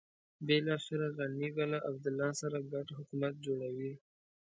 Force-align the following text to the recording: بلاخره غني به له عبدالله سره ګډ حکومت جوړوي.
بلاخره 0.45 1.07
غني 1.17 1.47
به 1.55 1.63
له 1.71 1.77
عبدالله 1.89 2.29
سره 2.41 2.57
ګډ 2.71 2.87
حکومت 2.97 3.33
جوړوي. 3.45 3.93